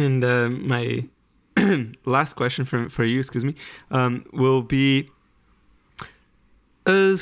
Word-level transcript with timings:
And 0.00 0.24
uh, 0.24 0.48
my 0.48 1.04
last 2.04 2.34
question 2.34 2.64
for 2.64 2.88
for 2.88 3.04
you, 3.04 3.18
excuse 3.18 3.44
me, 3.44 3.54
um, 3.90 4.24
will 4.32 4.62
be, 4.62 5.08
uh, 6.86 7.16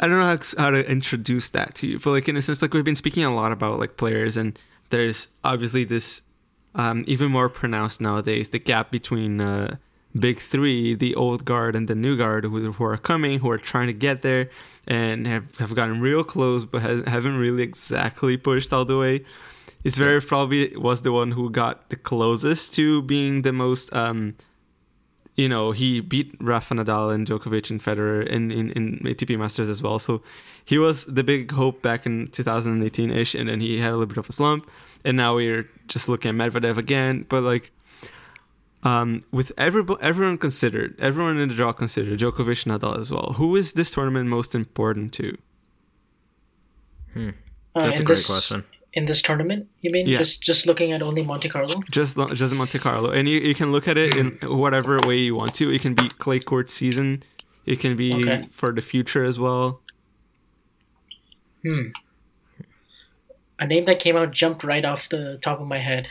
I 0.00 0.06
don't 0.06 0.18
know 0.18 0.36
how, 0.36 0.38
how 0.56 0.70
to 0.70 0.88
introduce 0.88 1.50
that 1.50 1.74
to 1.76 1.86
you, 1.86 1.98
but 1.98 2.10
like 2.10 2.28
in 2.28 2.36
a 2.36 2.42
sense, 2.42 2.62
like 2.62 2.72
we've 2.72 2.84
been 2.84 2.96
speaking 2.96 3.24
a 3.24 3.34
lot 3.34 3.52
about 3.52 3.78
like 3.78 3.96
players, 3.96 4.36
and 4.36 4.58
there's 4.90 5.28
obviously 5.44 5.84
this 5.84 6.22
um, 6.74 7.04
even 7.06 7.30
more 7.30 7.48
pronounced 7.48 8.00
nowadays 8.00 8.50
the 8.50 8.58
gap 8.58 8.90
between 8.90 9.40
uh, 9.40 9.76
big 10.18 10.38
three, 10.40 10.94
the 10.94 11.14
old 11.14 11.44
guard 11.44 11.76
and 11.76 11.88
the 11.88 11.94
new 11.94 12.16
guard, 12.16 12.44
who, 12.44 12.72
who 12.72 12.84
are 12.84 12.96
coming, 12.96 13.40
who 13.40 13.50
are 13.50 13.58
trying 13.58 13.86
to 13.88 13.92
get 13.92 14.22
there, 14.22 14.50
and 14.86 15.26
have, 15.26 15.56
have 15.56 15.74
gotten 15.74 16.00
real 16.00 16.24
close, 16.24 16.64
but 16.64 16.82
has, 16.82 17.02
haven't 17.06 17.36
really 17.36 17.62
exactly 17.62 18.36
pushed 18.36 18.72
all 18.72 18.84
the 18.84 18.96
way. 18.96 19.24
Zverev 19.84 20.26
probably 20.26 20.76
was 20.76 21.02
the 21.02 21.12
one 21.12 21.32
who 21.32 21.50
got 21.50 21.88
the 21.90 21.96
closest 21.96 22.74
to 22.74 23.02
being 23.02 23.42
the 23.42 23.52
most. 23.52 23.92
Um, 23.94 24.36
you 25.36 25.48
know, 25.48 25.70
he 25.70 26.00
beat 26.00 26.34
Rafa 26.40 26.74
Nadal 26.74 27.14
and 27.14 27.24
Djokovic 27.24 27.70
and 27.70 27.80
Federer 27.80 28.26
in, 28.26 28.50
in, 28.50 28.72
in 28.72 28.98
ATP 29.04 29.38
Masters 29.38 29.68
as 29.68 29.80
well. 29.80 30.00
So 30.00 30.20
he 30.64 30.78
was 30.78 31.04
the 31.04 31.22
big 31.22 31.52
hope 31.52 31.80
back 31.80 32.06
in 32.06 32.26
2018 32.28 33.10
ish, 33.12 33.36
and 33.36 33.48
then 33.48 33.60
he 33.60 33.78
had 33.78 33.90
a 33.90 33.92
little 33.92 34.06
bit 34.06 34.18
of 34.18 34.28
a 34.28 34.32
slump. 34.32 34.68
And 35.04 35.16
now 35.16 35.36
we're 35.36 35.68
just 35.86 36.08
looking 36.08 36.28
at 36.28 36.52
Medvedev 36.52 36.76
again. 36.76 37.24
But 37.28 37.44
like, 37.44 37.70
um, 38.82 39.24
with 39.32 39.52
every, 39.58 39.84
everyone 40.00 40.38
considered, 40.38 40.94
everyone 41.00 41.38
in 41.38 41.48
the 41.48 41.54
draw 41.54 41.72
considered, 41.72 42.18
Djokovic, 42.20 42.64
Nadal 42.66 42.98
as 42.98 43.10
well. 43.10 43.34
Who 43.36 43.56
is 43.56 43.72
this 43.72 43.90
tournament 43.90 44.28
most 44.28 44.54
important 44.54 45.12
to? 45.14 45.36
Uh, 47.16 47.32
That's 47.74 47.98
a 47.98 48.02
in 48.02 48.06
great 48.06 48.16
this- 48.18 48.26
question. 48.26 48.64
In 48.94 49.04
this 49.04 49.20
tournament, 49.20 49.68
you 49.82 49.90
mean 49.92 50.06
Yeah. 50.08 50.16
just 50.16 50.40
just 50.40 50.66
looking 50.66 50.92
at 50.92 51.02
only 51.02 51.22
Monte 51.22 51.48
Carlo? 51.50 51.82
Just 51.90 52.16
just 52.34 52.54
Monte 52.54 52.78
Carlo, 52.78 53.10
and 53.10 53.28
you, 53.28 53.38
you 53.38 53.54
can 53.54 53.70
look 53.70 53.86
at 53.86 53.98
it 53.98 54.16
in 54.16 54.38
whatever 54.44 54.98
way 55.06 55.16
you 55.18 55.34
want 55.34 55.52
to. 55.56 55.70
It 55.70 55.82
can 55.82 55.92
be 55.94 56.08
clay 56.08 56.40
court 56.40 56.70
season. 56.70 57.22
It 57.66 57.80
can 57.80 57.96
be 57.96 58.14
Okay. 58.14 58.48
for 58.50 58.72
the 58.72 58.80
future 58.80 59.22
as 59.24 59.38
well. 59.38 59.82
Hmm. 61.62 61.88
A 63.58 63.66
name 63.66 63.84
that 63.84 64.00
came 64.00 64.16
out 64.16 64.30
jumped 64.32 64.64
right 64.64 64.84
off 64.84 65.06
the 65.10 65.38
top 65.42 65.60
of 65.60 65.66
my 65.68 65.78
head. 65.78 66.08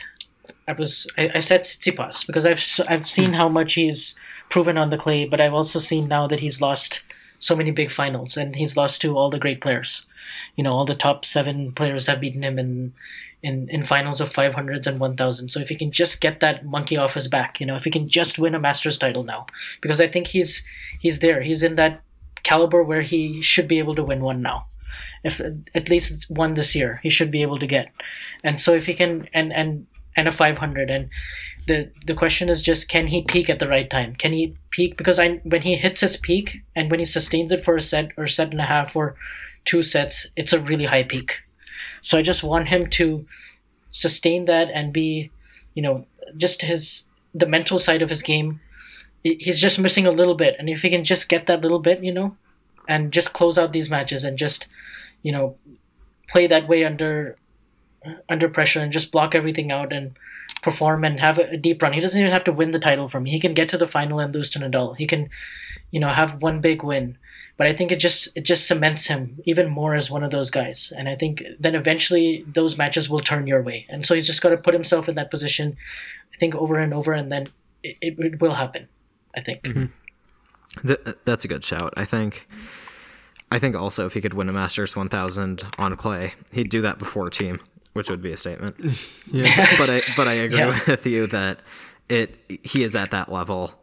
I 0.68 0.72
was 0.72 1.06
I, 1.16 1.30
I 1.36 1.38
said 1.40 1.62
Tsitsipas 1.62 2.26
because 2.26 2.44
I've 2.44 2.62
I've 2.88 3.08
seen 3.08 3.32
how 3.32 3.48
much 3.48 3.74
he's 3.74 4.14
proven 4.50 4.78
on 4.78 4.90
the 4.90 4.98
clay, 4.98 5.24
but 5.24 5.40
I've 5.40 5.54
also 5.54 5.78
seen 5.78 6.08
now 6.08 6.26
that 6.26 6.40
he's 6.40 6.60
lost 6.60 7.02
so 7.40 7.56
many 7.56 7.70
big 7.70 7.90
finals 7.90 8.36
and 8.36 8.56
he's 8.56 8.76
lost 8.76 9.00
to 9.00 9.16
all 9.16 9.30
the 9.30 9.38
great 9.38 9.60
players. 9.60 10.06
You 10.56 10.64
know, 10.64 10.74
all 10.74 10.84
the 10.84 10.94
top 10.94 11.24
seven 11.24 11.72
players 11.72 12.06
have 12.06 12.20
beaten 12.20 12.44
him 12.44 12.58
in 12.58 12.92
in, 13.40 13.68
in 13.68 13.84
finals 13.84 14.20
of 14.20 14.32
500s 14.32 14.84
and 14.88 14.98
1000 14.98 15.48
so 15.48 15.60
if 15.60 15.68
he 15.68 15.76
can 15.76 15.92
just 15.92 16.20
get 16.20 16.40
that 16.40 16.66
monkey 16.66 16.96
off 16.96 17.14
his 17.14 17.28
back 17.28 17.60
you 17.60 17.66
know 17.66 17.76
if 17.76 17.84
he 17.84 17.90
can 17.90 18.08
just 18.08 18.36
win 18.36 18.52
a 18.52 18.58
masters 18.58 18.98
title 18.98 19.22
now 19.22 19.46
because 19.80 20.00
i 20.00 20.08
think 20.08 20.26
he's 20.26 20.64
he's 20.98 21.20
there. 21.20 21.42
He's 21.42 21.62
in 21.62 21.76
that 21.76 22.02
caliber 22.42 22.82
where 22.82 23.02
he 23.02 23.42
should 23.42 23.68
be 23.68 23.78
able 23.78 23.94
to 23.94 24.04
win 24.04 24.20
one 24.20 24.42
now. 24.42 24.66
If 25.24 25.40
at 25.74 25.88
least 25.88 26.30
one 26.30 26.54
this 26.54 26.74
year 26.74 27.00
he 27.02 27.10
should 27.10 27.30
be 27.30 27.42
able 27.42 27.58
to 27.58 27.66
get. 27.66 27.92
And 28.44 28.60
so 28.60 28.72
if 28.72 28.86
he 28.86 28.94
can 28.94 29.28
and 29.32 29.52
and 29.52 29.86
and 30.18 30.26
a 30.26 30.32
500 30.32 30.90
and 30.90 31.08
the 31.66 31.90
the 32.06 32.14
question 32.14 32.48
is 32.48 32.60
just 32.62 32.88
can 32.88 33.06
he 33.06 33.22
peak 33.22 33.48
at 33.48 33.60
the 33.60 33.68
right 33.68 33.88
time? 33.88 34.14
Can 34.16 34.32
he 34.32 34.56
peak? 34.70 34.96
Because 34.96 35.18
i 35.18 35.40
when 35.44 35.62
he 35.62 35.76
hits 35.76 36.00
his 36.00 36.16
peak 36.16 36.56
and 36.74 36.90
when 36.90 36.98
he 36.98 37.06
sustains 37.06 37.52
it 37.52 37.64
for 37.64 37.76
a 37.76 37.82
set 37.82 38.10
or 38.16 38.26
set 38.26 38.50
and 38.50 38.60
a 38.60 38.64
half 38.64 38.96
or 38.96 39.14
two 39.64 39.82
sets 39.82 40.26
it's 40.34 40.52
a 40.52 40.60
really 40.60 40.86
high 40.86 41.04
peak. 41.04 41.36
So 42.02 42.18
i 42.18 42.22
just 42.22 42.42
want 42.42 42.68
him 42.68 42.86
to 42.98 43.26
sustain 43.90 44.46
that 44.46 44.68
and 44.74 44.92
be 44.92 45.30
you 45.74 45.82
know 45.82 46.04
just 46.36 46.62
his 46.62 47.04
the 47.34 47.46
mental 47.46 47.78
side 47.78 48.02
of 48.02 48.10
his 48.10 48.22
game. 48.22 48.60
He's 49.22 49.60
just 49.60 49.78
missing 49.78 50.06
a 50.06 50.12
little 50.12 50.34
bit. 50.34 50.56
And 50.58 50.68
if 50.70 50.82
he 50.82 50.90
can 50.90 51.04
just 51.04 51.28
get 51.28 51.46
that 51.46 51.60
little 51.60 51.80
bit 51.90 52.02
you 52.02 52.12
know 52.12 52.36
and 52.88 53.12
just 53.12 53.32
close 53.32 53.58
out 53.58 53.72
these 53.72 53.90
matches 53.90 54.24
and 54.24 54.38
just 54.38 54.66
you 55.22 55.32
know 55.32 55.56
play 56.28 56.46
that 56.46 56.66
way 56.66 56.84
under 56.84 57.36
under 58.28 58.48
pressure 58.48 58.80
and 58.80 58.92
just 58.92 59.12
block 59.12 59.34
everything 59.34 59.70
out 59.70 59.92
and 59.92 60.16
perform 60.62 61.04
and 61.04 61.20
have 61.20 61.38
a 61.38 61.56
deep 61.56 61.82
run. 61.82 61.92
He 61.92 62.00
doesn't 62.00 62.20
even 62.20 62.32
have 62.32 62.44
to 62.44 62.52
win 62.52 62.70
the 62.70 62.78
title 62.78 63.08
for 63.08 63.20
me. 63.20 63.30
He 63.30 63.40
can 63.40 63.54
get 63.54 63.68
to 63.70 63.78
the 63.78 63.86
final 63.86 64.18
and 64.18 64.34
lose 64.34 64.50
to 64.50 64.58
Nadal. 64.58 64.96
He 64.96 65.06
can, 65.06 65.30
you 65.90 66.00
know, 66.00 66.08
have 66.08 66.42
one 66.42 66.60
big 66.60 66.82
win. 66.82 67.18
But 67.56 67.66
I 67.66 67.74
think 67.74 67.90
it 67.90 67.96
just 67.96 68.28
it 68.36 68.44
just 68.44 68.66
cements 68.68 69.08
him 69.08 69.40
even 69.44 69.68
more 69.68 69.94
as 69.94 70.10
one 70.10 70.22
of 70.22 70.30
those 70.30 70.48
guys. 70.48 70.92
And 70.96 71.08
I 71.08 71.16
think 71.16 71.42
then 71.58 71.74
eventually 71.74 72.44
those 72.46 72.78
matches 72.78 73.08
will 73.08 73.20
turn 73.20 73.48
your 73.48 73.62
way. 73.62 73.84
And 73.88 74.06
so 74.06 74.14
he's 74.14 74.28
just 74.28 74.40
got 74.40 74.50
to 74.50 74.56
put 74.56 74.74
himself 74.74 75.08
in 75.08 75.16
that 75.16 75.30
position. 75.30 75.76
I 76.32 76.38
think 76.38 76.54
over 76.54 76.78
and 76.78 76.94
over, 76.94 77.12
and 77.12 77.32
then 77.32 77.48
it, 77.82 77.96
it, 78.00 78.18
it 78.18 78.40
will 78.40 78.54
happen. 78.54 78.88
I 79.36 79.40
think. 79.40 79.62
Mm-hmm. 79.62 80.86
Th- 80.86 81.16
that's 81.24 81.44
a 81.44 81.48
good 81.48 81.64
shout. 81.64 81.94
I 81.96 82.04
think. 82.04 82.48
I 83.50 83.58
think 83.58 83.74
also 83.74 84.06
if 84.06 84.12
he 84.12 84.20
could 84.20 84.34
win 84.34 84.48
a 84.48 84.52
Masters 84.52 84.94
1000 84.94 85.64
on 85.78 85.96
clay, 85.96 86.34
he'd 86.52 86.68
do 86.68 86.82
that 86.82 86.98
before 86.98 87.30
Thiem, 87.30 87.60
which 87.92 88.08
would 88.10 88.22
be 88.22 88.32
a 88.32 88.36
statement. 88.36 88.76
Yeah. 89.32 89.76
but 89.78 89.90
I 89.90 90.02
but 90.16 90.28
I 90.28 90.32
agree 90.46 90.58
Yeah. 90.58 90.78
with 90.86 91.06
you 91.06 91.26
that 91.28 91.60
it 92.08 92.36
he 92.64 92.82
is 92.84 92.96
at 92.96 93.10
that 93.10 93.30
level. 93.30 93.74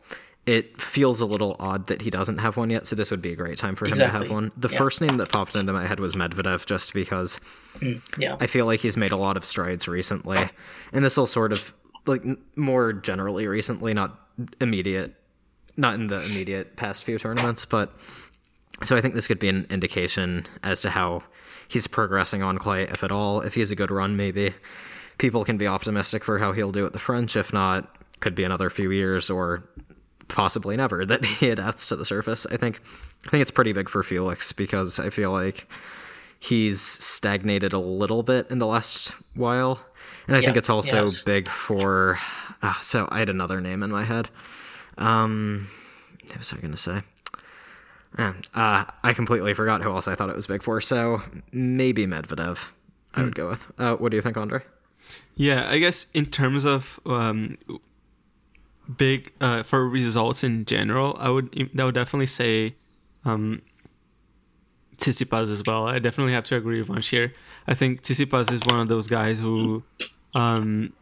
It 0.47 0.79
feels 0.79 1.21
a 1.21 1.25
little 1.25 1.55
odd 1.59 1.87
that 1.87 2.03
he 2.03 2.11
doesn't 2.11 2.37
have 2.37 2.55
one 2.55 2.69
yet, 2.69 2.85
so 2.85 2.95
this 2.95 3.09
would 3.09 3.21
be 3.21 3.31
a 3.31 3.35
great 3.35 3.57
time 3.57 3.75
for 3.75 3.87
him 3.87 3.93
to 3.93 4.07
have 4.07 4.29
one. 4.29 4.51
The 4.55 4.69
Yeah. 4.69 4.77
first 4.77 5.01
name 5.01 5.17
that 5.17 5.29
popped 5.29 5.55
into 5.55 5.73
my 5.73 5.87
head 5.87 5.99
was 5.99 6.13
Medvedev, 6.13 6.67
just 6.67 6.93
because 6.93 7.39
mm, 7.79 7.99
Yeah. 8.19 8.37
I 8.39 8.45
feel 8.45 8.67
like 8.67 8.79
he's 8.79 8.95
made 8.95 9.11
a 9.11 9.17
lot 9.17 9.37
of 9.37 9.43
strides 9.45 9.87
recently, 9.87 10.47
and 10.93 11.03
this 11.03 11.17
will 11.17 11.25
sort 11.25 11.51
of 11.51 11.73
like 12.05 12.23
more 12.55 12.93
generally 12.93 13.47
recently, 13.47 13.95
not 13.95 14.19
immediate, 14.61 15.15
not 15.77 15.95
in 15.95 16.07
the 16.07 16.21
immediate 16.21 16.75
past 16.75 17.03
few 17.03 17.17
tournaments, 17.17 17.65
but 17.65 17.97
so 18.83 18.95
I 18.95 19.01
think 19.01 19.15
this 19.15 19.25
could 19.25 19.39
be 19.39 19.49
an 19.49 19.65
indication 19.71 20.45
as 20.61 20.81
to 20.83 20.91
how 20.91 21.23
he's 21.67 21.87
progressing 21.87 22.43
on 22.43 22.57
clay, 22.57 22.83
if 22.83 23.03
at 23.03 23.11
all. 23.11 23.41
If 23.41 23.55
he 23.55 23.61
has 23.61 23.71
a 23.71 23.75
good 23.75 23.91
run, 23.91 24.15
maybe 24.15 24.53
people 25.17 25.43
can 25.43 25.57
be 25.57 25.67
optimistic 25.67 26.23
for 26.23 26.39
how 26.39 26.51
he'll 26.51 26.71
do 26.71 26.85
at 26.85 26.93
the 26.93 26.99
French. 26.99 27.35
If 27.35 27.53
not, 27.53 27.95
could 28.19 28.35
be 28.35 28.43
another 28.43 28.69
few 28.69 28.91
years 28.91 29.29
or 29.29 29.69
possibly 30.27 30.75
never 30.75 31.05
that 31.05 31.23
he 31.39 31.49
adapts 31.49 31.89
to 31.89 31.95
the 31.95 32.05
surface. 32.05 32.45
I 32.51 32.57
think 32.57 32.81
I 33.25 33.29
think 33.29 33.41
it's 33.41 33.51
pretty 33.51 33.73
big 33.73 33.89
for 33.89 34.03
Felix 34.03 34.51
because 34.51 34.99
I 34.99 35.09
feel 35.09 35.31
like 35.31 35.67
he's 36.39 36.81
stagnated 36.81 37.73
a 37.73 37.79
little 37.79 38.23
bit 38.23 38.49
in 38.51 38.59
the 38.59 38.67
last 38.67 39.13
while. 39.35 39.79
And 40.27 40.35
I 40.35 40.39
yeah, 40.39 40.47
think 40.47 40.57
it's 40.57 40.69
also 40.69 41.03
yes. 41.03 41.21
big 41.21 41.47
for 41.47 42.19
uh, 42.61 42.73
so 42.81 43.07
I 43.11 43.19
had 43.19 43.29
another 43.29 43.61
name 43.61 43.83
in 43.83 43.91
my 43.91 44.03
head. 44.03 44.29
Um 44.97 45.67
what 46.27 46.37
was 46.39 46.53
I 46.53 46.57
gonna 46.57 46.77
say? 46.77 47.01
Uh, 48.17 48.33
I 49.03 49.13
completely 49.13 49.53
forgot 49.53 49.81
who 49.81 49.91
else 49.91 50.07
I 50.07 50.15
thought 50.15 50.29
it 50.29 50.35
was 50.35 50.47
big 50.47 50.63
for. 50.63 50.79
So 50.81 51.21
maybe 51.51 52.05
Medvedev, 52.05 52.71
I 53.13 53.21
would 53.21 53.37
hmm. 53.37 53.41
go 53.41 53.49
with. 53.49 53.65
Uh, 53.77 53.95
what 53.95 54.11
do 54.11 54.17
you 54.17 54.21
think, 54.21 54.37
Andre? 54.37 54.61
Yeah, 55.35 55.67
I 55.69 55.79
guess 55.79 56.07
in 56.13 56.25
terms 56.25 56.65
of 56.65 56.99
um, 57.05 57.57
big 58.97 59.31
uh, 59.41 59.63
for 59.63 59.87
results 59.87 60.43
in 60.43 60.65
general, 60.65 61.17
I 61.19 61.29
would 61.29 61.69
I 61.77 61.83
would 61.83 61.95
definitely 61.95 62.27
say 62.27 62.75
um, 63.25 63.61
Tsitsipas 64.97 65.51
as 65.51 65.63
well. 65.65 65.87
I 65.87 65.99
definitely 65.99 66.33
have 66.33 66.45
to 66.45 66.55
agree 66.55 66.81
with 66.81 67.05
here. 67.05 67.33
I 67.67 67.73
think 67.73 68.01
Tsitsipas 68.01 68.51
is 68.51 68.61
one 68.65 68.79
of 68.79 68.87
those 68.87 69.07
guys 69.07 69.39
who 69.39 69.83
um, 70.33 70.93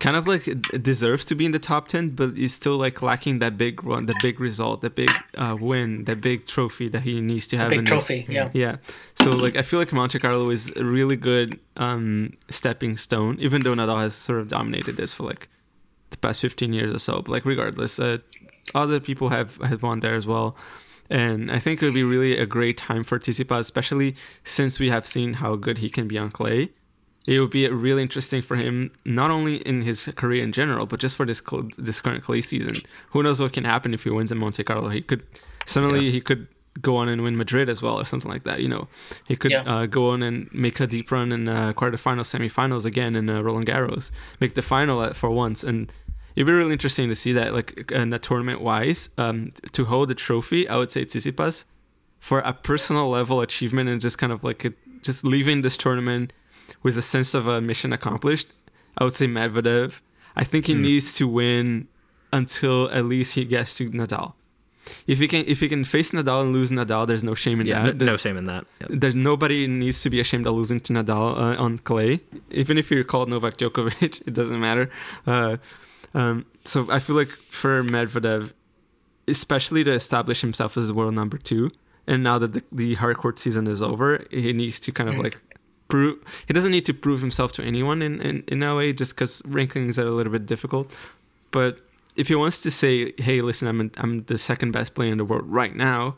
kind 0.00 0.16
of 0.16 0.26
like 0.26 0.44
deserves 0.82 1.24
to 1.26 1.34
be 1.34 1.44
in 1.44 1.52
the 1.52 1.58
top 1.58 1.86
10 1.88 2.10
but 2.10 2.36
is 2.36 2.52
still 2.52 2.76
like 2.76 3.02
lacking 3.02 3.38
that 3.38 3.56
big 3.56 3.84
run 3.84 4.06
the 4.06 4.14
big 4.20 4.40
result 4.40 4.80
the 4.80 4.90
big 4.90 5.10
uh, 5.36 5.56
win 5.60 6.04
the 6.04 6.16
big 6.16 6.46
trophy 6.46 6.88
that 6.88 7.02
he 7.02 7.20
needs 7.20 7.46
to 7.46 7.56
have 7.56 7.70
big 7.70 7.80
in 7.80 7.84
trophy 7.84 8.22
his, 8.22 8.34
yeah. 8.34 8.50
Yeah. 8.54 8.76
So 9.14 9.32
like 9.32 9.56
i 9.56 9.62
feel 9.62 9.78
like 9.78 9.92
monte 9.92 10.18
carlo 10.18 10.50
is 10.50 10.72
a 10.76 10.84
really 10.84 11.16
good 11.16 11.60
um, 11.76 12.32
stepping 12.48 12.96
stone 12.96 13.36
even 13.38 13.62
though 13.62 13.74
nadal 13.74 14.00
has 14.00 14.14
sort 14.14 14.40
of 14.40 14.48
dominated 14.48 14.96
this 14.96 15.12
for 15.12 15.24
like 15.24 15.48
the 16.10 16.18
past 16.18 16.40
15 16.40 16.72
years 16.72 16.92
or 16.92 16.98
so. 16.98 17.22
But 17.22 17.28
like 17.28 17.44
regardless 17.44 17.98
uh, 17.98 18.18
other 18.74 19.00
people 19.00 19.30
have 19.30 19.56
have 19.56 19.82
won 19.82 20.00
there 20.00 20.14
as 20.14 20.26
well. 20.26 20.56
And 21.08 21.50
I 21.50 21.58
think 21.58 21.82
it 21.82 21.86
would 21.86 21.94
be 21.94 22.04
really 22.04 22.38
a 22.38 22.46
great 22.46 22.76
time 22.76 23.02
for 23.02 23.18
Tsitsipas, 23.18 23.60
especially 23.60 24.14
since 24.44 24.78
we 24.78 24.90
have 24.90 25.08
seen 25.08 25.34
how 25.34 25.56
good 25.56 25.78
he 25.78 25.90
can 25.90 26.06
be 26.06 26.16
on 26.16 26.30
clay 26.30 26.70
it 27.26 27.38
would 27.38 27.50
be 27.50 27.68
really 27.68 28.02
interesting 28.02 28.42
for 28.42 28.56
him, 28.56 28.90
not 29.04 29.30
only 29.30 29.56
in 29.56 29.82
his 29.82 30.10
career 30.16 30.42
in 30.42 30.52
general, 30.52 30.86
but 30.86 31.00
just 31.00 31.16
for 31.16 31.26
this 31.26 31.42
this 31.76 32.00
current 32.00 32.22
clay 32.22 32.40
season. 32.40 32.76
Who 33.10 33.22
knows 33.22 33.40
what 33.40 33.52
can 33.52 33.64
happen 33.64 33.94
if 33.94 34.04
he 34.04 34.10
wins 34.10 34.32
in 34.32 34.38
Monte 34.38 34.64
Carlo? 34.64 34.88
He 34.88 35.02
could 35.02 35.22
suddenly 35.66 36.06
yeah. 36.06 36.12
he 36.12 36.20
could 36.20 36.48
go 36.80 36.96
on 36.96 37.08
and 37.08 37.22
win 37.22 37.36
Madrid 37.36 37.68
as 37.68 37.82
well, 37.82 38.00
or 38.00 38.04
something 38.04 38.30
like 38.30 38.44
that. 38.44 38.60
You 38.60 38.68
know, 38.68 38.88
he 39.26 39.36
could 39.36 39.50
yeah. 39.50 39.62
uh, 39.62 39.86
go 39.86 40.10
on 40.10 40.22
and 40.22 40.48
make 40.52 40.80
a 40.80 40.86
deep 40.86 41.10
run 41.10 41.32
in 41.32 41.48
uh, 41.48 41.72
quarterfinals, 41.72 42.30
semifinals 42.34 42.86
again 42.86 43.16
in 43.16 43.28
uh, 43.28 43.42
Roland 43.42 43.66
Garros, 43.66 44.10
make 44.40 44.54
the 44.54 44.62
final 44.62 45.02
at, 45.02 45.16
for 45.16 45.30
once, 45.30 45.62
and 45.62 45.92
it'd 46.36 46.46
be 46.46 46.52
really 46.52 46.72
interesting 46.72 47.08
to 47.08 47.14
see 47.14 47.32
that, 47.32 47.52
like 47.52 47.90
in 47.90 48.10
the 48.10 48.18
tournament 48.18 48.60
wise, 48.62 49.10
um, 49.18 49.52
to 49.72 49.84
hold 49.84 50.08
the 50.08 50.14
trophy. 50.14 50.68
I 50.68 50.76
would 50.76 50.90
say 50.90 51.04
Tsitsipas 51.04 51.64
for 52.18 52.40
a 52.40 52.52
personal 52.52 53.08
level 53.10 53.40
achievement 53.40 53.88
and 53.88 54.00
just 54.00 54.18
kind 54.18 54.32
of 54.32 54.44
like 54.44 54.64
a, 54.64 54.72
just 55.02 55.24
leaving 55.24 55.62
this 55.62 55.76
tournament 55.76 56.32
with 56.82 56.96
a 56.98 57.02
sense 57.02 57.34
of 57.34 57.46
a 57.46 57.60
mission 57.60 57.92
accomplished, 57.92 58.52
I 58.98 59.04
would 59.04 59.14
say 59.14 59.26
Medvedev. 59.26 60.00
I 60.36 60.44
think 60.44 60.66
he 60.66 60.74
mm. 60.74 60.80
needs 60.80 61.12
to 61.14 61.28
win 61.28 61.88
until 62.32 62.90
at 62.90 63.04
least 63.04 63.34
he 63.34 63.44
gets 63.44 63.76
to 63.76 63.90
Nadal. 63.90 64.34
If 65.06 65.18
he 65.18 65.28
can, 65.28 65.44
if 65.46 65.60
he 65.60 65.68
can 65.68 65.84
face 65.84 66.10
Nadal 66.12 66.42
and 66.42 66.52
lose 66.52 66.70
Nadal, 66.70 67.06
there's 67.06 67.22
no 67.22 67.34
shame 67.34 67.60
in 67.60 67.66
yeah, 67.66 67.86
that. 67.86 67.98
There's, 67.98 68.10
no 68.10 68.16
shame 68.16 68.36
in 68.36 68.46
that. 68.46 68.66
Yep. 68.80 68.90
There's 68.92 69.14
nobody 69.14 69.66
needs 69.66 70.02
to 70.02 70.10
be 70.10 70.20
ashamed 70.20 70.46
of 70.46 70.54
losing 70.54 70.80
to 70.80 70.92
Nadal 70.92 71.36
uh, 71.36 71.62
on 71.62 71.78
clay. 71.78 72.20
Even 72.50 72.78
if 72.78 72.90
you're 72.90 73.04
called 73.04 73.28
Novak 73.28 73.56
Djokovic, 73.56 74.22
it 74.26 74.34
doesn't 74.34 74.58
matter. 74.58 74.90
Uh, 75.26 75.58
um, 76.14 76.46
so 76.64 76.86
I 76.90 76.98
feel 76.98 77.16
like 77.16 77.28
for 77.28 77.82
Medvedev, 77.82 78.52
especially 79.28 79.84
to 79.84 79.92
establish 79.92 80.40
himself 80.40 80.76
as 80.76 80.92
world 80.92 81.14
number 81.14 81.38
two, 81.38 81.70
and 82.06 82.24
now 82.24 82.38
that 82.38 82.52
the, 82.52 82.62
the 82.72 82.94
hard 82.94 83.18
court 83.18 83.38
season 83.38 83.66
is 83.66 83.82
over, 83.82 84.24
he 84.30 84.52
needs 84.52 84.80
to 84.80 84.92
kind 84.92 85.08
of 85.08 85.16
mm. 85.16 85.24
like 85.24 85.40
prove 85.90 86.18
he 86.46 86.52
doesn't 86.52 86.72
need 86.72 86.86
to 86.86 86.94
prove 86.94 87.20
himself 87.20 87.52
to 87.52 87.62
anyone 87.62 88.02
in 88.02 88.20
in, 88.20 88.44
in 88.48 88.62
a 88.62 88.74
way 88.74 88.92
just 88.92 89.14
because 89.14 89.42
rankings 89.42 89.98
are 89.98 90.06
a 90.06 90.10
little 90.10 90.32
bit 90.32 90.46
difficult 90.46 90.94
but 91.50 91.80
if 92.16 92.28
he 92.28 92.34
wants 92.34 92.58
to 92.58 92.70
say 92.70 93.12
hey 93.18 93.40
listen 93.40 93.68
i'm 93.68 93.90
i'm 93.96 94.24
the 94.24 94.38
second 94.38 94.72
best 94.72 94.94
player 94.94 95.12
in 95.12 95.18
the 95.18 95.24
world 95.24 95.44
right 95.46 95.76
now 95.76 96.16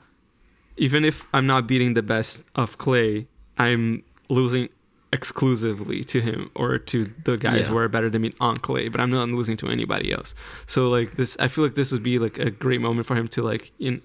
even 0.76 1.04
if 1.04 1.26
i'm 1.34 1.46
not 1.46 1.66
beating 1.66 1.94
the 1.94 2.02
best 2.02 2.44
of 2.54 2.78
clay 2.78 3.26
i'm 3.58 4.02
losing 4.28 4.68
exclusively 5.12 6.02
to 6.02 6.22
him 6.22 6.50
or 6.54 6.78
to 6.78 7.04
the 7.24 7.36
guys 7.36 7.66
yeah. 7.66 7.66
who 7.66 7.76
are 7.76 7.88
better 7.88 8.08
than 8.08 8.22
me 8.22 8.32
on 8.40 8.56
clay 8.56 8.88
but 8.88 9.00
i'm 9.00 9.10
not 9.10 9.28
losing 9.28 9.58
to 9.58 9.68
anybody 9.68 10.10
else 10.10 10.34
so 10.66 10.88
like 10.88 11.16
this 11.16 11.36
i 11.38 11.48
feel 11.48 11.62
like 11.62 11.74
this 11.74 11.92
would 11.92 12.02
be 12.02 12.18
like 12.18 12.38
a 12.38 12.50
great 12.50 12.80
moment 12.80 13.06
for 13.06 13.14
him 13.14 13.28
to 13.28 13.42
like 13.42 13.70
in 13.78 14.00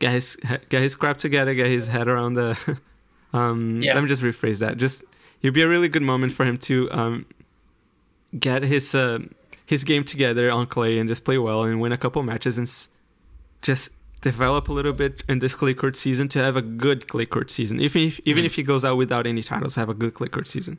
get 0.00 0.12
his 0.12 0.36
get 0.68 0.82
his 0.82 0.94
crap 0.94 1.16
together 1.16 1.54
get 1.54 1.66
his 1.66 1.86
head 1.86 2.08
around 2.08 2.34
the 2.34 2.78
um 3.32 3.80
yeah. 3.80 3.94
let 3.94 4.02
me 4.02 4.08
just 4.08 4.22
rephrase 4.22 4.58
that 4.60 4.76
just 4.76 5.02
it'd 5.42 5.54
be 5.54 5.62
a 5.62 5.68
really 5.68 5.88
good 5.88 6.02
moment 6.02 6.32
for 6.32 6.44
him 6.44 6.58
to 6.58 6.90
um, 6.90 7.26
get 8.38 8.62
his 8.62 8.94
uh, 8.94 9.20
his 9.66 9.84
game 9.84 10.04
together 10.04 10.50
on 10.50 10.66
clay 10.66 10.98
and 10.98 11.08
just 11.08 11.24
play 11.24 11.38
well 11.38 11.62
and 11.62 11.80
win 11.80 11.92
a 11.92 11.98
couple 11.98 12.22
matches 12.22 12.58
and 12.58 12.66
s- 12.66 12.88
just 13.62 13.90
develop 14.20 14.68
a 14.68 14.72
little 14.72 14.92
bit 14.92 15.24
in 15.28 15.38
this 15.38 15.54
clay 15.54 15.74
court 15.74 15.96
season 15.96 16.28
to 16.28 16.38
have 16.38 16.56
a 16.56 16.62
good 16.62 17.08
clay 17.08 17.26
court 17.26 17.50
season. 17.50 17.80
Even 17.80 18.02
if 18.02 18.20
even 18.24 18.44
if 18.44 18.54
he 18.54 18.62
goes 18.62 18.84
out 18.84 18.96
without 18.96 19.26
any 19.26 19.42
titles, 19.42 19.76
have 19.76 19.88
a 19.88 19.94
good 19.94 20.14
clay 20.14 20.28
court 20.28 20.48
season. 20.48 20.78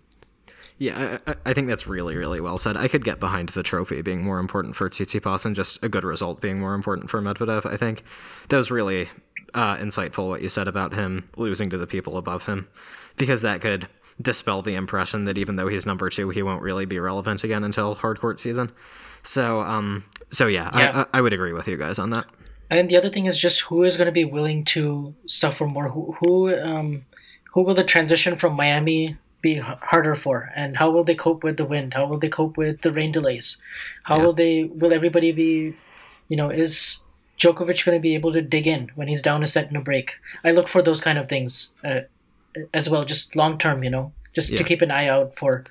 Yeah, 0.77 1.19
I, 1.27 1.35
I, 1.45 1.53
think 1.53 1.67
that's 1.67 1.85
really, 1.85 2.15
really 2.15 2.41
well 2.41 2.57
said. 2.57 2.75
I 2.75 2.87
could 2.87 3.05
get 3.05 3.19
behind 3.19 3.49
the 3.49 3.61
trophy 3.61 4.01
being 4.01 4.23
more 4.23 4.39
important 4.39 4.75
for 4.75 4.89
Tsitsipas 4.89 5.45
and 5.45 5.55
just 5.55 5.83
a 5.83 5.89
good 5.89 6.03
result 6.03 6.41
being 6.41 6.59
more 6.59 6.73
important 6.73 7.07
for 7.07 7.21
Medvedev. 7.21 7.71
I 7.71 7.77
think 7.77 8.03
that 8.49 8.57
was 8.57 8.71
really 8.71 9.07
uh, 9.53 9.77
insightful 9.77 10.27
what 10.27 10.41
you 10.41 10.49
said 10.49 10.67
about 10.67 10.95
him 10.95 11.25
losing 11.37 11.69
to 11.69 11.77
the 11.77 11.85
people 11.85 12.17
above 12.17 12.47
him, 12.47 12.67
because 13.15 13.43
that 13.43 13.61
could 13.61 13.89
dispel 14.21 14.61
the 14.61 14.75
impression 14.75 15.23
that 15.25 15.37
even 15.37 15.55
though 15.55 15.67
he's 15.67 15.85
number 15.85 16.09
two, 16.09 16.29
he 16.29 16.43
won't 16.43 16.61
really 16.61 16.85
be 16.85 16.99
relevant 16.99 17.43
again 17.43 17.63
until 17.63 17.95
hard 17.95 18.19
court 18.19 18.39
season. 18.39 18.71
So, 19.23 19.61
um, 19.61 20.05
so 20.31 20.47
yeah, 20.47 20.69
yeah. 20.73 21.05
I, 21.13 21.17
I 21.17 21.21
would 21.21 21.33
agree 21.33 21.53
with 21.53 21.67
you 21.67 21.77
guys 21.77 21.99
on 21.99 22.09
that. 22.11 22.25
And 22.69 22.89
the 22.89 22.97
other 22.97 23.09
thing 23.09 23.25
is 23.25 23.39
just 23.39 23.61
who 23.61 23.83
is 23.83 23.97
going 23.97 24.05
to 24.05 24.13
be 24.13 24.23
willing 24.25 24.63
to 24.65 25.13
suffer 25.25 25.67
more. 25.67 25.89
Who, 25.89 26.15
who, 26.19 26.55
um, 26.55 27.05
who 27.53 27.63
will 27.63 27.75
the 27.75 27.83
transition 27.83 28.37
from 28.37 28.55
Miami 28.55 29.17
be 29.41 29.55
harder 29.55 30.15
for, 30.15 30.51
and 30.55 30.77
how 30.77 30.91
will 30.91 31.03
they 31.03 31.15
cope 31.15 31.43
with 31.43 31.57
the 31.57 31.65
wind? 31.65 31.93
How 31.93 32.05
will 32.05 32.19
they 32.19 32.29
cope 32.29 32.57
with 32.57 32.81
the 32.81 32.93
rain 32.93 33.11
delays? 33.11 33.57
How 34.03 34.17
yeah. 34.17 34.23
will 34.23 34.33
they? 34.33 34.63
Will 34.63 34.93
everybody 34.93 35.31
be? 35.31 35.75
You 36.29 36.37
know, 36.37 36.49
is 36.49 36.99
Djokovic 37.37 37.83
going 37.83 37.97
to 37.97 38.01
be 38.01 38.15
able 38.15 38.31
to 38.33 38.41
dig 38.41 38.67
in 38.67 38.89
when 38.95 39.07
he's 39.07 39.21
down 39.21 39.43
a 39.43 39.47
set 39.47 39.67
and 39.67 39.75
a 39.75 39.81
break? 39.81 40.13
I 40.43 40.51
look 40.51 40.69
for 40.69 40.81
those 40.81 41.01
kind 41.01 41.17
of 41.17 41.27
things. 41.27 41.71
Uh, 41.83 42.01
as 42.73 42.89
well, 42.89 43.05
just 43.05 43.35
long 43.35 43.57
term, 43.57 43.83
you 43.83 43.89
know, 43.89 44.11
just 44.33 44.51
yeah. 44.51 44.57
to 44.57 44.63
keep 44.63 44.81
an 44.81 44.91
eye 44.91 45.07
out 45.07 45.35
for. 45.35 45.63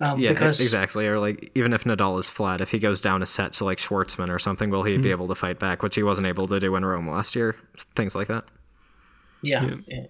Um, 0.00 0.18
yeah, 0.18 0.30
because... 0.30 0.60
exactly. 0.60 1.06
Or 1.06 1.18
like 1.18 1.50
even 1.54 1.72
if 1.72 1.84
Nadal 1.84 2.18
is 2.18 2.30
flat, 2.30 2.60
if 2.60 2.70
he 2.70 2.78
goes 2.78 3.00
down 3.00 3.22
a 3.22 3.26
set 3.26 3.52
to 3.54 3.64
like 3.64 3.78
Schwartzman 3.78 4.30
or 4.30 4.38
something, 4.38 4.70
will 4.70 4.82
he 4.82 4.94
mm-hmm. 4.94 5.02
be 5.02 5.10
able 5.10 5.28
to 5.28 5.34
fight 5.34 5.58
back, 5.58 5.82
which 5.82 5.94
he 5.94 6.02
wasn't 6.02 6.26
able 6.26 6.46
to 6.48 6.58
do 6.58 6.74
in 6.76 6.84
Rome 6.84 7.08
last 7.08 7.36
year? 7.36 7.56
Things 7.94 8.14
like 8.14 8.28
that. 8.28 8.44
Yeah, 9.42 9.64
yeah, 9.64 9.74
yeah, 9.86 10.06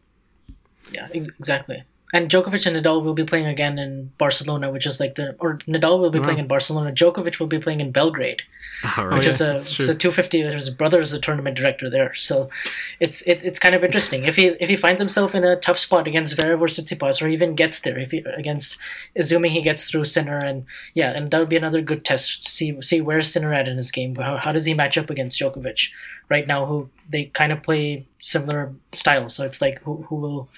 yeah 0.93 1.09
ex- 1.13 1.29
exactly 1.39 1.85
and 2.13 2.31
Djokovic 2.31 2.67
and 2.67 2.77
Nadal 2.77 3.03
will 3.03 3.15
be 3.15 3.25
playing 3.25 3.47
again 3.47 3.79
in 3.79 4.11
Barcelona, 4.19 4.71
which 4.71 4.87
is 4.87 4.99
like 4.99 5.15
the 5.15 5.37
or 5.39 5.59
Nadal 5.69 6.01
will 6.01 6.11
be 6.11 6.19
playing 6.21 6.39
in 6.39 6.49
Barcelona. 6.49 6.93
Djokovic 6.93 7.39
will 7.39 7.47
be 7.47 7.59
playing 7.59 7.81
in 7.81 7.93
Belgrade, 7.93 8.43
oh, 8.85 9.05
right. 9.05 9.19
which 9.19 9.27
is 9.27 9.41
a, 9.41 9.53
it's 9.53 9.79
a 9.79 9.95
250. 9.95 10.43
His 10.43 10.71
brother 10.71 11.01
is 11.01 11.13
the 11.13 11.21
tournament 11.21 11.57
director 11.57 11.89
there, 11.89 12.13
so 12.15 12.51
it's 12.99 13.23
it, 13.23 13.45
it's 13.45 13.61
kind 13.61 13.77
of 13.77 13.85
interesting. 13.85 14.25
If 14.25 14.37
he 14.37 14.49
if 14.49 14.69
he 14.69 14.77
finds 14.77 15.01
himself 15.01 15.35
in 15.35 15.45
a 15.45 15.57
tough 15.57 15.79
spot 15.79 16.09
against 16.09 16.37
Zverev 16.37 16.61
or 16.61 16.67
Tsitsipas, 16.67 17.23
or 17.23 17.29
even 17.29 17.55
gets 17.55 17.81
there, 17.81 17.99
if 17.99 18.11
he 18.11 18.19
against 18.37 18.77
assuming 19.15 19.53
he 19.53 19.63
gets 19.63 19.89
through 19.89 20.05
Sinner, 20.05 20.39
and 20.39 20.67
yeah, 20.95 21.13
and 21.13 21.31
that 21.31 21.39
would 21.39 21.49
be 21.49 21.57
another 21.57 21.81
good 21.81 22.05
test. 22.05 22.49
See 22.49 22.81
see 22.83 23.01
where's 23.01 23.31
Sinner 23.31 23.53
at 23.53 23.69
in 23.69 23.77
his 23.77 23.93
game. 23.93 24.17
How, 24.17 24.37
how 24.37 24.51
does 24.53 24.65
he 24.65 24.75
match 24.75 24.99
up 24.99 25.11
against 25.11 25.39
Djokovic 25.39 25.89
right 26.29 26.47
now? 26.47 26.67
Who 26.67 26.89
they 27.09 27.27
kind 27.27 27.53
of 27.53 27.63
play 27.63 28.07
similar 28.19 28.73
styles, 28.93 29.35
so 29.35 29.45
it's 29.45 29.61
like 29.61 29.81
who 29.83 30.03
who 30.09 30.17
will, 30.17 30.49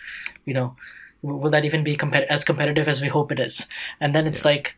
you 0.47 0.55
know 0.55 0.77
will 1.23 1.51
that 1.51 1.65
even 1.65 1.85
be 1.85 1.97
compet- 1.97 2.27
as 2.27 2.45
competitive 2.45 2.89
as 2.89 3.01
we 3.01 3.09
hope 3.09 3.33
it 3.33 3.41
is? 3.41 3.67
And 4.01 4.15
then 4.15 4.27
it's 4.27 4.45
yeah. 4.45 4.51
like, 4.51 4.77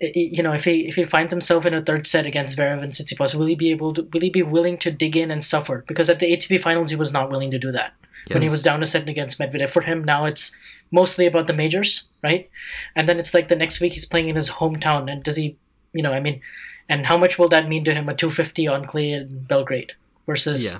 you 0.00 0.42
know, 0.42 0.52
if 0.52 0.64
he 0.64 0.88
if 0.88 0.96
he 0.96 1.04
finds 1.04 1.32
himself 1.32 1.64
in 1.64 1.72
a 1.74 1.82
third 1.82 2.06
set 2.06 2.26
against 2.26 2.56
Zverev 2.56 2.82
and 2.82 2.92
Tsitsipas, 2.92 3.34
will 3.34 3.46
he 3.46 3.54
be 3.54 3.70
able 3.70 3.94
to? 3.94 4.02
Will 4.12 4.20
he 4.20 4.30
be 4.30 4.42
willing 4.42 4.78
to 4.78 4.90
dig 4.90 5.16
in 5.16 5.30
and 5.30 5.42
suffer? 5.44 5.84
Because 5.86 6.08
at 6.08 6.18
the 6.18 6.26
ATP 6.26 6.60
finals, 6.60 6.90
he 6.90 6.96
was 6.96 7.12
not 7.12 7.30
willing 7.30 7.50
to 7.50 7.58
do 7.58 7.72
that. 7.72 7.94
when 8.34 8.42
he 8.42 8.48
was 8.50 8.62
down 8.62 8.82
a 8.82 8.86
set 8.86 9.08
against 9.08 9.38
Medvedev. 9.38 9.70
For 9.70 9.82
him 9.82 10.02
now, 10.02 10.24
it's 10.24 10.50
mostly 10.90 11.26
about 11.26 11.46
the 11.46 11.52
majors, 11.52 12.04
right? 12.22 12.50
And 12.94 13.08
then 13.08 13.18
it's 13.18 13.32
like 13.34 13.48
the 13.48 13.56
next 13.56 13.80
week 13.80 13.92
he's 13.92 14.04
playing 14.04 14.28
in 14.28 14.36
his 14.36 14.50
hometown, 14.50 15.10
and 15.10 15.22
does 15.22 15.36
he, 15.36 15.56
you 15.92 16.02
know, 16.02 16.12
I 16.12 16.20
mean, 16.20 16.40
and 16.88 17.06
how 17.06 17.16
much 17.16 17.38
will 17.38 17.48
that 17.48 17.68
mean 17.68 17.84
to 17.84 17.94
him? 17.94 18.08
A 18.08 18.14
250 18.14 18.68
on 18.68 18.84
clay 18.86 19.12
in 19.12 19.44
Belgrade 19.44 19.92
versus 20.26 20.64
Yeah. 20.64 20.78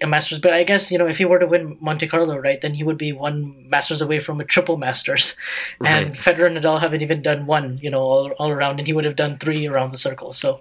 A 0.00 0.06
Masters. 0.06 0.38
But 0.38 0.52
I 0.52 0.62
guess 0.64 0.90
you 0.90 0.98
know 0.98 1.06
if 1.06 1.18
he 1.18 1.24
were 1.24 1.38
to 1.38 1.46
win 1.46 1.76
Monte 1.80 2.06
Carlo, 2.08 2.36
right, 2.38 2.60
then 2.60 2.74
he 2.74 2.84
would 2.84 2.98
be 2.98 3.12
one 3.12 3.68
Masters 3.70 4.00
away 4.00 4.20
from 4.20 4.40
a 4.40 4.44
triple 4.44 4.76
Masters, 4.76 5.36
and 5.84 6.14
Federer 6.14 6.46
and 6.46 6.56
Nadal 6.56 6.80
haven't 6.80 7.02
even 7.02 7.22
done 7.22 7.46
one, 7.46 7.78
you 7.82 7.90
know, 7.90 8.00
all, 8.00 8.30
all 8.38 8.50
around, 8.50 8.78
and 8.78 8.86
he 8.86 8.92
would 8.92 9.04
have 9.04 9.16
done 9.16 9.38
three 9.38 9.66
around 9.66 9.92
the 9.92 9.98
circle. 9.98 10.32
So 10.32 10.60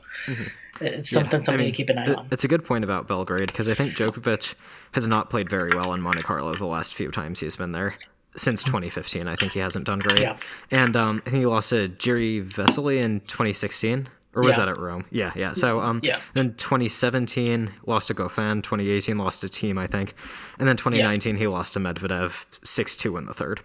it's 0.81 1.09
something 1.09 1.41
I 1.41 1.43
something 1.43 1.57
mean, 1.57 1.71
to 1.71 1.75
keep 1.75 1.89
an 1.89 1.97
eye 1.97 2.11
it- 2.11 2.15
on. 2.17 2.27
It's 2.31 2.43
a 2.43 2.47
good 2.47 2.63
point 2.65 2.83
about 2.83 3.07
Belgrade 3.07 3.47
because 3.47 3.67
I 3.67 3.73
think 3.73 3.95
Djokovic 3.95 4.55
has 4.93 5.07
not 5.07 5.29
played 5.29 5.49
very 5.49 5.71
well 5.75 5.93
in 5.93 6.01
Monte 6.01 6.21
Carlo 6.21 6.53
the 6.55 6.65
last 6.65 6.95
few 6.95 7.11
times 7.11 7.39
he's 7.41 7.55
been 7.55 7.73
there. 7.73 7.95
Since 8.35 8.63
2015, 8.63 9.27
I 9.27 9.35
think 9.35 9.53
he 9.53 9.59
hasn't 9.59 9.85
done 9.85 9.99
great. 9.99 10.21
Yeah. 10.21 10.37
And 10.69 10.95
um, 10.95 11.21
I 11.25 11.31
think 11.31 11.41
he 11.41 11.45
lost 11.47 11.71
to 11.71 11.89
Jiri 11.89 12.45
Vesely 12.47 12.97
in 12.97 13.21
2016. 13.21 14.07
Or 14.35 14.43
was 14.43 14.57
Yeah. 14.57 14.65
that 14.65 14.71
at 14.73 14.77
Rome? 14.79 15.05
Yeah, 15.09 15.31
yeah. 15.35 15.53
So 15.53 15.79
um, 15.81 15.99
Yeah. 16.03 16.19
then 16.35 16.53
2017 16.53 17.71
lost 17.85 18.09
to 18.09 18.13
Goffin. 18.13 18.61
2018 18.61 19.17
lost 19.17 19.41
to 19.41 19.47
Thiem, 19.47 19.79
I 19.79 19.87
think, 19.87 20.13
and 20.59 20.67
then 20.67 20.77
2019 20.77 21.37
he 21.37 21.47
lost 21.47 21.73
to 21.73 21.79
Medvedev 21.79 22.45
6-2 22.61 23.17
in 23.17 23.25
the 23.25 23.33
third. 23.33 23.61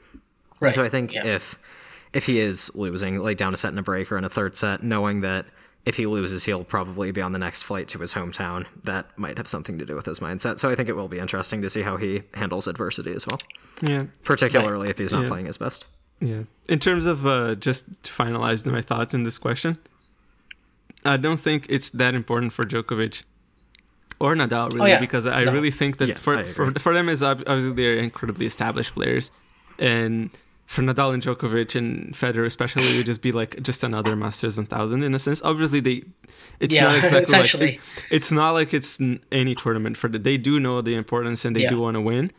right. 0.61 0.73
So 0.75 0.83
I 0.83 0.89
think 0.89 1.13
yeah. 1.15 1.25
if 1.27 1.57
if 2.15 2.27
he 2.27 2.39
is 2.39 2.71
losing, 2.77 3.19
like 3.19 3.37
down 3.37 3.53
a 3.53 3.57
set 3.57 3.73
in 3.73 3.79
a 3.79 3.83
break 3.83 4.11
or 4.13 4.17
in 4.17 4.23
a 4.25 4.29
third 4.29 4.55
set, 4.57 4.83
knowing 4.85 5.21
that 5.23 5.47
if 5.85 5.97
he 5.97 6.07
loses, 6.07 6.45
he'll 6.45 6.63
probably 6.65 7.11
be 7.11 7.21
on 7.21 7.33
the 7.33 7.39
next 7.41 7.65
flight 7.65 7.89
to 7.89 7.99
his 7.99 8.15
hometown, 8.15 8.65
that 8.85 9.07
might 9.19 9.37
have 9.37 9.49
something 9.49 9.79
to 9.79 9.85
do 9.85 9.95
with 9.97 10.07
his 10.07 10.21
mindset. 10.21 10.59
So 10.61 10.71
I 10.71 10.77
think 10.77 10.89
it 10.89 10.95
will 10.97 11.09
be 11.09 11.19
interesting 11.19 11.61
to 11.63 11.69
see 11.69 11.83
how 11.83 11.97
he 11.99 12.23
handles 12.35 12.69
adversity 12.69 13.13
as 13.13 13.27
well, 13.27 13.41
Yeah. 13.83 14.05
particularly 14.23 14.89
if 14.91 14.97
he's 14.99 15.13
not 15.13 15.23
Yeah. 15.23 15.29
playing 15.29 15.47
his 15.47 15.59
best. 15.59 15.85
Yeah. 16.21 16.45
In 16.69 16.79
terms 16.79 17.05
of 17.05 17.27
uh, 17.27 17.57
just 17.57 17.85
to 18.05 18.13
finalize 18.13 18.65
my 18.71 18.81
thoughts 18.81 19.13
in 19.13 19.25
this 19.25 19.37
question, 19.37 19.77
I 21.05 21.17
don't 21.17 21.39
think 21.41 21.67
it's 21.69 21.91
that 21.91 22.15
important 22.15 22.53
for 22.53 22.65
Djokovic 22.65 23.23
or 24.21 24.35
Nadal 24.35 24.69
really, 24.73 24.81
Oh, 24.83 24.87
yeah. 24.95 25.01
because 25.01 25.27
I 25.27 25.45
No. 25.45 25.53
really 25.53 25.71
think 25.71 25.99
that 25.99 26.09
Yeah, 26.09 26.15
for, 26.15 26.43
for 26.45 26.73
for 26.79 26.93
them 26.95 27.09
is 27.09 27.23
obviously 27.23 27.73
they're 27.73 27.97
incredibly 27.97 28.47
established 28.47 28.95
players, 28.95 29.31
and 29.79 30.31
for 30.67 30.83
Nadal 30.83 31.13
and 31.13 31.23
Djokovic 31.23 31.75
and 31.77 32.15
Federer 32.15 32.47
especially, 32.47 32.85
it 32.85 32.97
would 32.97 33.07
just 33.07 33.21
be 33.21 33.33
like 33.33 33.63
just 33.63 33.85
another 33.85 34.17
Masters 34.17 34.57
1000 34.57 35.03
in 35.03 35.15
a 35.15 35.19
sense. 35.19 35.43
Obviously, 35.43 35.81
they 35.81 36.05
it's 36.61 36.75
Yeah, 36.75 36.85
not 36.85 37.05
exactly 37.05 37.67
like 37.67 37.75
it- 37.75 37.81
it's 38.11 38.33
not 38.33 38.53
like 38.53 38.73
it's 38.73 38.99
any 39.31 39.55
tournament 39.55 39.97
for 39.99 40.09
them. 40.09 40.23
They 40.23 40.39
do 40.39 40.59
know 40.59 40.81
the 40.81 40.95
importance 40.95 41.45
and 41.45 41.55
they 41.55 41.63
Yeah. 41.63 41.69
do 41.71 41.81
want 41.81 41.97
to 41.97 42.01
win. 42.01 42.31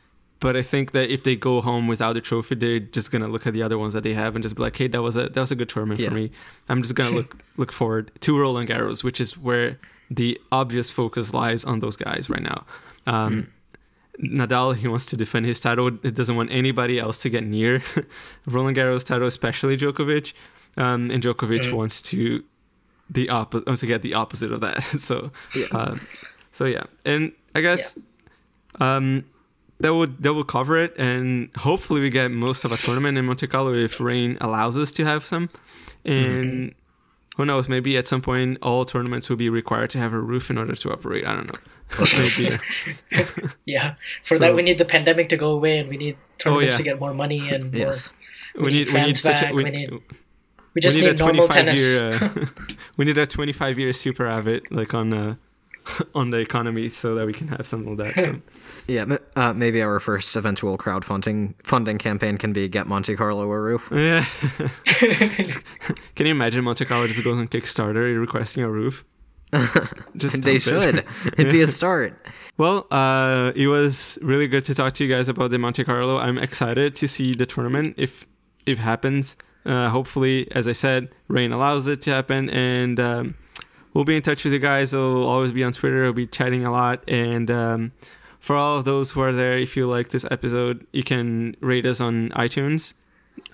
But 0.45 0.55
I 0.55 0.61
think 0.61 0.91
that 0.91 1.09
if 1.09 1.23
they 1.23 1.35
go 1.35 1.59
home 1.69 1.87
without 1.87 2.13
the 2.13 2.21
trophy, 2.21 2.53
they're 2.53 2.79
just 2.97 3.11
gonna 3.11 3.27
look 3.27 3.47
at 3.47 3.53
the 3.53 3.63
other 3.63 3.79
ones 3.83 3.93
that 3.95 4.03
they 4.03 4.13
have 4.13 4.35
and 4.35 4.43
just 4.43 4.55
be 4.55 4.61
like, 4.61 4.77
"Hey, 4.77 4.87
that 4.89 5.01
was 5.01 5.15
a 5.15 5.23
that 5.33 5.41
was 5.45 5.51
a 5.51 5.55
good 5.55 5.69
tournament 5.69 5.99
Yeah. 5.99 6.09
for 6.09 6.13
me. 6.21 6.29
I'm 6.69 6.81
just 6.83 6.93
gonna 6.93 7.15
look 7.19 7.31
look 7.61 7.71
forward 7.71 8.11
to 8.25 8.29
Roland 8.39 8.67
Garros, 8.69 9.03
which 9.03 9.19
is 9.19 9.31
where 9.47 9.79
the 10.19 10.39
obvious 10.51 10.91
focus 10.91 11.33
lies 11.33 11.65
on 11.65 11.79
those 11.79 11.95
guys 11.95 12.29
right 12.29 12.43
now. 12.43 12.59
Um, 13.07 13.47
Nadal, 14.21 14.75
he 14.75 14.87
wants 14.87 15.05
to 15.07 15.17
defend 15.17 15.47
his 15.47 15.59
title. 15.59 15.87
It 16.03 16.13
doesn't 16.13 16.35
want 16.35 16.51
anybody 16.51 16.99
else 16.99 17.17
to 17.23 17.29
get 17.29 17.43
near 17.43 17.81
Roland 18.45 18.77
Garros 18.77 19.03
title, 19.03 19.27
especially 19.27 19.75
Djokovic. 19.77 20.33
Um, 20.77 21.09
and 21.11 21.23
Djokovic 21.23 21.73
wants 21.73 22.01
to 22.11 22.43
the 23.09 23.29
opposite, 23.29 23.65
wants 23.67 23.81
to 23.81 23.87
get 23.87 24.03
the 24.03 24.13
opposite 24.13 24.51
of 24.51 24.61
that. 24.61 24.83
so, 25.09 25.31
uh, 25.71 25.95
so 26.51 26.65
yeah, 26.65 26.83
and 27.03 27.31
I 27.55 27.61
guess 27.61 27.97
um, 28.79 29.25
that 29.79 29.94
would 29.94 30.22
that 30.24 30.34
will 30.34 30.44
cover 30.44 30.77
it, 30.77 30.96
and 30.98 31.50
hopefully 31.58 32.01
we 32.01 32.10
get 32.10 32.32
most 32.32 32.63
of 32.65 32.72
a 32.72 32.77
tournament 32.77 33.17
in 33.17 33.25
Monte 33.25 33.48
Carlo 33.48 33.74
if 33.74 34.00
rain 34.00 34.38
allows 34.41 34.77
us 34.77 34.91
to 34.94 35.05
have 35.05 35.25
some. 35.25 35.50
And 36.05 36.74
who 37.36 37.46
knows? 37.46 37.67
Maybe 37.67 37.98
at 37.98 38.08
some 38.08 38.22
point 38.22 38.58
all 38.62 38.86
tournaments 38.86 39.29
will 39.29 39.36
be 39.38 39.50
required 39.50 39.89
to 39.91 39.98
have 40.00 40.13
a 40.13 40.20
roof 40.20 40.50
in 40.50 40.58
order 40.58 40.75
to 40.75 40.91
operate. 40.91 41.25
I 41.25 41.36
don't 41.36 41.51
know. 41.51 41.60
Maybe. 42.17 42.58
yeah, 43.65 43.96
for 44.24 44.36
So- 44.36 44.39
that 44.39 44.55
we 44.55 44.62
need 44.62 44.77
the 44.77 44.86
pandemic 44.86 45.29
to 45.29 45.38
go 45.38 45.50
away, 45.51 45.79
and 45.79 45.89
we 45.89 45.98
need 45.98 46.17
tournaments 46.38 46.74
yeah. 46.74 46.77
to 46.77 46.84
get 46.84 47.00
more 47.00 47.13
money 47.13 47.39
and 47.50 47.72
more. 47.72 47.82
Yes. 47.82 48.10
we 48.58 48.72
need 48.72 48.94
we 48.94 49.01
need 49.01 49.17
such 49.17 49.39
a 49.41 49.46
back, 49.46 49.53
we, 49.53 49.63
we 49.63 49.70
need- 49.72 49.91
we 49.91 50.00
We 50.75 50.82
just 50.82 50.96
need, 50.98 51.03
need, 51.03 51.20
a 51.22 51.24
normal 51.24 51.48
25 51.48 51.65
tennis. 51.65 51.79
year 51.82 52.13
uh, 52.24 52.46
we 52.98 53.05
need 53.05 53.17
a 53.17 53.25
25 53.25 53.79
year 53.79 53.94
super 53.94 54.27
avid 54.27 54.70
like 54.72 54.94
on 54.94 55.13
uh, 55.13 55.36
on 56.15 56.29
the 56.29 56.37
economy 56.37 56.89
so 56.89 57.15
that 57.15 57.25
we 57.25 57.33
can 57.33 57.47
have 57.47 57.65
something 57.65 57.95
like 57.97 58.15
that. 58.15 58.23
So. 58.23 58.41
Yeah, 58.87 59.17
uh, 59.35 59.51
maybe 59.51 59.81
our 59.81 59.99
first 59.99 60.35
eventual 60.35 60.77
crowdfunding 60.77 61.55
funding 61.63 61.97
campaign 61.97 62.37
can 62.37 62.53
be 62.53 62.67
get 62.67 62.85
Monte 62.85 63.15
Carlo 63.15 63.49
a 63.51 63.59
roof. 63.59 63.89
Yeah. 63.95 64.25
Can 66.15 66.27
you 66.27 66.31
imagine 66.31 66.63
Monte 66.63 66.85
Carlo 66.85 67.07
just 67.07 67.23
goes 67.23 67.39
on 67.39 67.47
Kickstarter 67.47 68.19
requesting 68.19 68.61
a 68.61 68.69
roof? 68.69 69.03
Just 70.15 70.41
they 70.43 70.57
it. 70.57 70.61
should. 70.61 71.03
It'd 71.37 71.51
be 71.51 71.61
a 71.61 71.67
start. 71.67 72.27
Well, 72.57 72.85
uh, 72.91 73.53
it 73.55 73.67
was 73.67 74.19
really 74.21 74.47
good 74.47 74.65
to 74.65 74.75
talk 74.75 74.93
to 74.93 75.03
you 75.03 75.11
guys 75.11 75.29
about 75.29 75.49
the 75.49 75.57
Monte 75.57 75.83
Carlo. 75.83 76.17
I'm 76.17 76.37
excited 76.37 76.95
to 76.97 77.07
see 77.07 77.33
the 77.33 77.45
tournament 77.45 77.95
if 77.97 78.27
if 78.67 78.77
it 78.77 78.81
happens. 78.81 79.35
Uh, 79.65 79.89
hopefully, 79.89 80.47
as 80.51 80.67
I 80.67 80.73
said, 80.73 81.09
rain 81.27 81.51
allows 81.51 81.87
it 81.87 82.01
to 82.01 82.11
happen, 82.11 82.51
and 82.51 82.99
um, 82.99 83.35
we'll 83.95 84.03
be 84.03 84.15
in 84.15 84.21
touch 84.21 84.43
with 84.43 84.53
you 84.53 84.59
guys. 84.59 84.93
I'll 84.93 85.23
always 85.23 85.51
be 85.51 85.63
on 85.63 85.73
Twitter. 85.73 86.03
We'll 86.03 86.13
be 86.13 86.27
chatting 86.27 86.63
a 86.63 86.71
lot, 86.71 87.03
and 87.09 87.49
um, 87.49 87.91
for 88.39 88.55
all 88.55 88.77
of 88.77 88.85
those 88.85 89.09
who 89.09 89.21
are 89.21 89.33
there, 89.33 89.57
if 89.57 89.75
you 89.75 89.87
like 89.87 90.09
this 90.09 90.25
episode, 90.29 90.85
you 90.91 91.03
can 91.03 91.57
rate 91.61 91.87
us 91.87 91.99
on 91.99 92.29
iTunes 92.29 92.93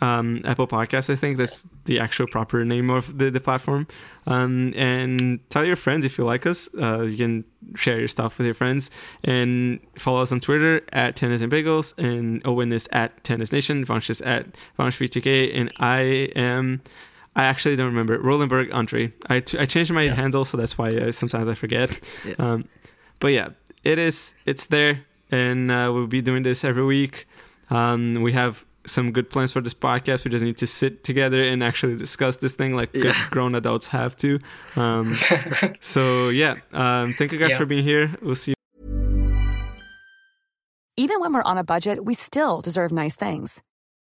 um, 0.01 0.41
Apple 0.45 0.67
Podcasts. 0.67 1.11
I 1.11 1.15
think 1.15 1.37
that's 1.37 1.67
the 1.85 1.99
actual 1.99 2.27
proper 2.27 2.65
name 2.65 2.89
of 2.89 3.17
the, 3.17 3.29
the 3.29 3.39
platform. 3.39 3.87
Um, 4.27 4.73
and 4.75 5.39
tell 5.49 5.65
your 5.65 5.75
friends 5.75 6.05
if 6.05 6.17
you 6.17 6.25
like 6.25 6.45
us. 6.45 6.69
Uh, 6.79 7.03
you 7.03 7.17
can 7.17 7.45
share 7.75 7.99
your 7.99 8.07
stuff 8.07 8.37
with 8.37 8.45
your 8.45 8.53
friends 8.53 8.91
and 9.23 9.79
follow 9.97 10.21
us 10.21 10.31
on 10.31 10.39
Twitter 10.39 10.81
at 10.93 11.15
Tennis 11.15 11.41
and 11.41 11.51
Bagels. 11.51 11.97
And 11.97 12.45
Owen 12.45 12.71
is 12.71 12.87
at 12.91 13.23
Tennis 13.23 13.51
Nation. 13.51 13.85
Vansh 13.85 14.09
is 14.09 14.21
at 14.21 14.47
Vansh 14.77 15.55
And 15.55 15.71
I 15.77 16.01
am. 16.35 16.81
I 17.35 17.45
actually 17.45 17.75
don't 17.77 17.87
remember. 17.87 18.17
Rolenberg 18.19 18.73
Andre. 18.73 19.13
I, 19.27 19.39
t- 19.39 19.57
I 19.57 19.65
changed 19.65 19.91
my 19.93 20.03
handle, 20.09 20.43
so 20.45 20.57
that's 20.57 20.77
why 20.77 20.87
I, 20.89 21.11
sometimes 21.11 21.47
I 21.47 21.55
forget. 21.55 21.99
Yeah. 22.25 22.35
Um, 22.39 22.65
but 23.19 23.29
yeah, 23.33 23.49
it 23.83 23.97
is. 23.99 24.35
It's 24.45 24.65
there, 24.65 25.05
and 25.31 25.71
uh, 25.71 25.91
we'll 25.93 26.07
be 26.07 26.21
doing 26.21 26.43
this 26.43 26.63
every 26.63 26.83
week. 26.83 27.27
Um, 27.69 28.15
we 28.21 28.33
have 28.33 28.65
some 28.85 29.11
good 29.11 29.29
plans 29.29 29.51
for 29.53 29.61
this 29.61 29.73
podcast. 29.75 30.25
We 30.25 30.31
just 30.31 30.43
need 30.43 30.57
to 30.57 30.67
sit 30.67 31.03
together 31.03 31.43
and 31.43 31.63
actually 31.63 31.95
discuss 31.95 32.37
this 32.37 32.53
thing 32.53 32.75
like 32.75 32.91
good 32.93 33.05
Yeah. 33.05 33.27
grown 33.29 33.53
adults 33.55 33.87
have 33.87 34.17
to. 34.17 34.39
Um, 34.75 35.17
so 35.79 36.29
yeah, 36.29 36.55
um, 36.73 37.13
thank 37.13 37.31
you 37.31 37.37
guys 37.39 37.51
Yeah. 37.51 37.57
for 37.59 37.65
being 37.65 37.83
here. 37.83 38.11
We'll 38.21 38.35
see 38.35 38.51
you. 38.51 38.55
Even 40.97 41.19
when 41.21 41.31
we're 41.33 41.43
on 41.43 41.57
a 41.57 41.63
budget, 41.63 42.03
we 42.03 42.13
still 42.13 42.59
deserve 42.61 42.91
nice 42.91 43.15
things. 43.15 43.61